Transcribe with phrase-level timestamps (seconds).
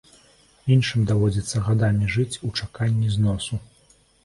[0.75, 3.63] Іншым даводзіцца гадамі жыць у чаканні зносу.